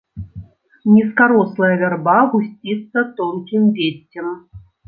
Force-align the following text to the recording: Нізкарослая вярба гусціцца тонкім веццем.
Нізкарослая 0.93 1.69
вярба 1.83 2.17
гусціцца 2.33 2.99
тонкім 3.21 3.71
веццем. 3.77 4.27